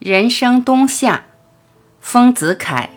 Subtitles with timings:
[0.00, 1.24] 人生冬夏，
[2.00, 2.88] 丰子恺。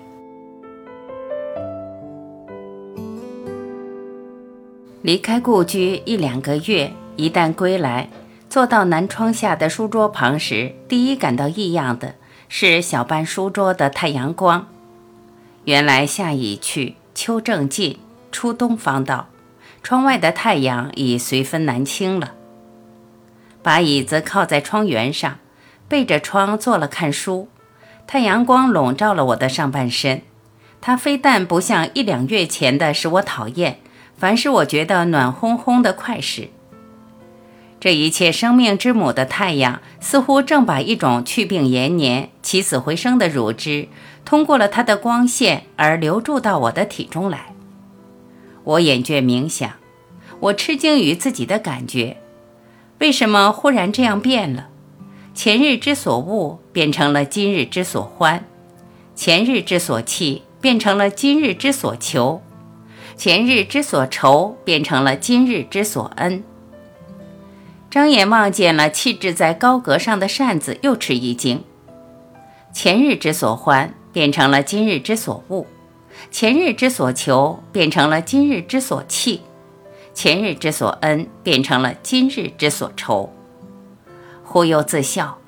[5.02, 8.08] 离开故居一两个月，一旦归来，
[8.50, 12.16] 坐到南窗下的书桌旁时，第一感到异样的
[12.48, 14.66] 是小班书桌的太阳光。
[15.66, 18.00] 原来夏已去，秋正近，
[18.32, 19.28] 初冬方到，
[19.82, 22.32] 窗外的太阳已随风南倾了。
[23.62, 25.40] 把椅子靠在窗缘上。
[25.88, 27.48] 背着窗坐了看书，
[28.08, 30.22] 太阳光笼罩了我的上半身。
[30.82, 33.80] 它非但不像一两月前的使我讨厌，
[34.18, 36.50] 反使我觉得暖烘烘的快事。
[37.80, 43.88] 这一切生命之母的太阳，似乎正把一种去病延年、起死回生的乳汁，
[44.26, 47.54] 通过了它的光线而流注到我的体中来。
[48.64, 49.72] 我眼倦冥想，
[50.40, 52.18] 我吃惊于自己的感觉，
[53.00, 54.70] 为什么忽然这样变了？
[55.34, 58.46] 前日之所恶变成了今日之所欢，
[59.16, 62.42] 前日之所弃变成了今日之所求，
[63.18, 66.44] 前日之所愁变成了今日之所恩。
[67.90, 71.64] 张眼望见了气质在高阁上的扇子，又吃一惊。
[72.72, 75.66] 前日之所欢变成了今日之所恶，
[76.30, 79.42] 前日之所求变成了今日之所弃，
[80.14, 83.34] 前日之所恩变成了今日之所愁。
[84.54, 85.40] 忽悠自笑，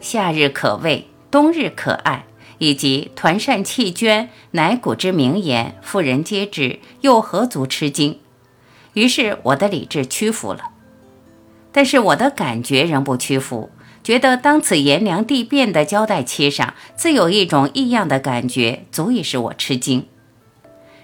[0.00, 2.26] 夏日可畏，冬日可爱，
[2.58, 8.20] 以及团扇弃捐，乃古之名言，妇人皆知，又何足吃惊？
[8.92, 10.72] 于是我的理智屈服了，
[11.72, 13.70] 但是我的感觉仍不屈服，
[14.04, 20.06] 觉得当此炎凉地变的胶带漆上，自有一种异样的感觉，足以使我吃惊。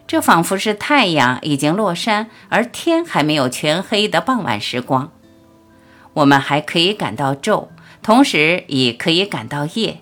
[0.07, 5.11] 这仿佛是太阳已经落山，而天还没有全黑的傍晚时光。
[6.17, 7.69] 我们还可以感到昼，
[8.03, 9.99] 同时也可以感到夜，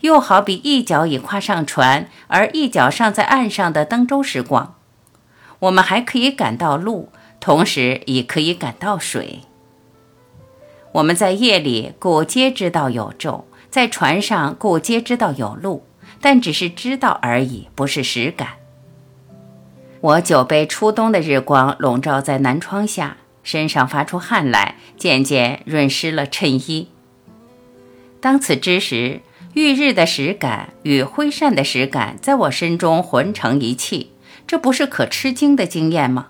[0.00, 4.76] 又好比一脚已跨上船，而一脚尚在岸上的登舟时光。
[5.58, 7.10] 我们还可以感到路，
[7.40, 9.40] 同时也可以感到水。
[10.92, 15.86] 我们在夜里故皆知道有昼，在船上故皆知道有路，
[16.22, 18.48] 但只是知道而已，不是实感。
[20.00, 23.18] 我久被初冬的日光笼罩在南窗下。
[23.44, 26.88] 身上发出汗来，渐渐润湿了衬衣。
[28.20, 29.20] 当此之时，
[29.52, 34.10] 浴日的实感与挥扇的实感在我身中混成一气，
[34.46, 36.28] 这不是可吃惊的经验吗？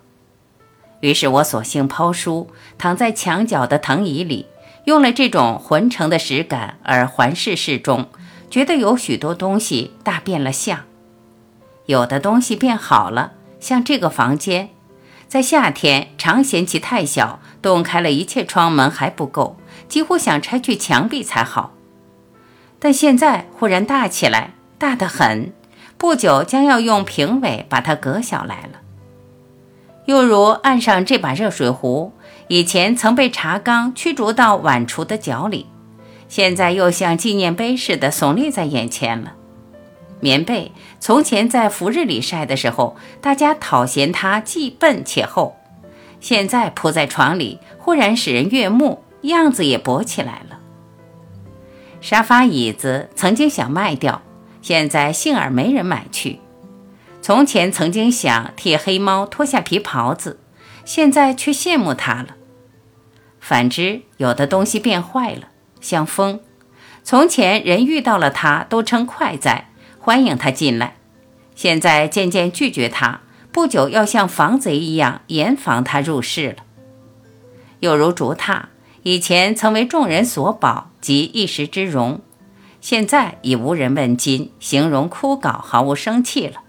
[1.00, 4.46] 于是我索性抛书，躺在墙角的藤椅里，
[4.84, 8.08] 用了这种浑成的实感而环视室中，
[8.50, 10.80] 觉得有许多东西大变了相，
[11.86, 14.70] 有的东西变好了，像这个房间。
[15.34, 19.56] 在夏天，常嫌其太小，洞开了一切窗门还不够，
[19.88, 21.72] 几乎想拆去墙壁才好。
[22.78, 25.52] 但现在忽然大起来，大得很，
[25.98, 28.78] 不久将要用平尾把它隔小来了。
[30.04, 32.12] 又如岸上这把热水壶，
[32.46, 35.66] 以前曾被茶缸驱逐到碗橱的角里，
[36.28, 39.32] 现在又像纪念碑似的耸立在眼前了。
[40.24, 45.56] 棉被从前在伏日里晒的时候，大家讨嫌它既笨且厚；
[46.18, 50.60] 现在铺在床里，忽然使人悦目，样子也薄起来了。
[52.00, 54.22] 沙发椅子曾经想卖掉，
[54.62, 56.40] 现在幸而没人买去。
[57.20, 60.40] 从前曾经想替黑猫脱下皮袍子，
[60.86, 62.28] 现在却羡慕它了。
[63.40, 65.48] 反之，有的东西变坏了，
[65.82, 66.40] 像风，
[67.02, 69.68] 从前人遇到了它都称快哉。
[70.04, 70.96] 欢迎他进来，
[71.54, 73.22] 现在渐渐拒绝他。
[73.50, 76.56] 不久要像防贼一样严防他入室了。
[77.80, 78.64] 又如竹榻，
[79.02, 82.20] 以前曾为众人所保及一时之荣，
[82.82, 86.60] 现在已无人问津，形容枯槁，毫无生气了。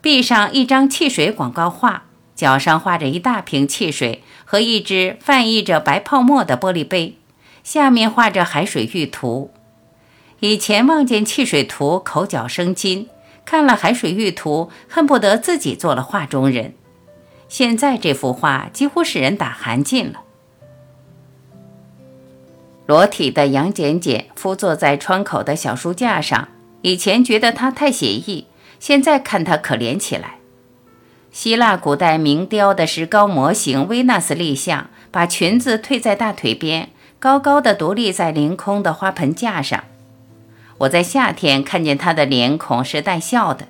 [0.00, 7.16] 壁上一张汽水广告画，脚上画着一大瓶汽水和一只泛溢着白泡沫的玻璃杯，
[7.62, 9.52] 下面画着海水浴图。
[10.44, 13.06] 以前望见汽水图，口角生津；
[13.44, 16.74] 看了海水浴图，恨不得自己做了画中人。
[17.48, 20.22] 现在这幅画几乎使人打寒噤了。
[22.86, 26.48] 裸体的杨戬戬伏坐在窗口的小书架上，
[26.80, 28.48] 以前觉得他太写意，
[28.80, 30.38] 现在看他可怜起来。
[31.30, 36.88] 希腊古代名雕的石膏模型维纳斯立像，把裙子褪在大腿边，
[37.20, 39.84] 高高的独立在凌空的花盆架上。
[40.82, 43.68] 我在夏天看见他的脸孔是带笑的，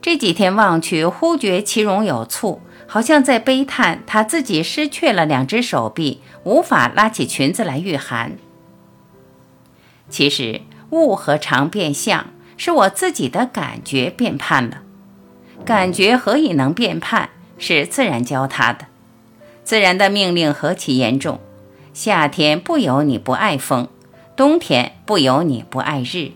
[0.00, 8.36] 这几天望去，忽觉其容有醋，好像在悲叹他自己失去了两只手臂，无法拉起裙子来御寒。
[10.08, 10.60] 其实
[10.90, 14.82] 物和常变相，是我自己的感觉变判了。
[15.64, 17.30] 感觉何以能变判？
[17.58, 18.86] 是自然教他的。
[19.64, 21.40] 自然的命令何其严重！
[21.92, 23.88] 夏天不由你不爱风，
[24.36, 26.32] 冬天不由你不爱日。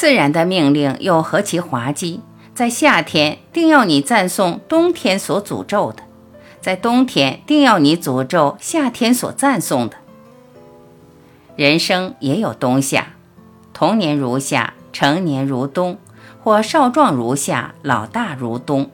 [0.00, 2.20] 自然的命令又何其滑稽！
[2.54, 6.04] 在夏天定要你赞颂冬天所诅咒的，
[6.62, 9.96] 在冬天定要你诅咒夏天所赞颂的。
[11.54, 13.08] 人生也有冬夏，
[13.74, 15.98] 童年如夏，成年如冬，
[16.42, 18.90] 或少壮如夏，老大如冬。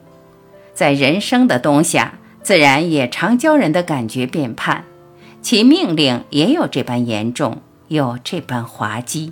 [0.73, 4.83] 在人生的冬夏，自然也常教人的感觉变判，
[5.41, 9.31] 其命令也有这般严重，有这般滑稽。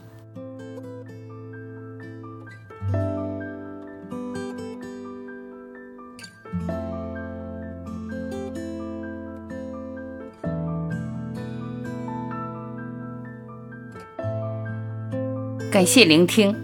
[15.75, 16.55] 感谢聆听，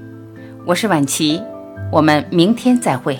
[0.65, 1.41] 我是婉琪，
[1.91, 3.19] 我们明天再会。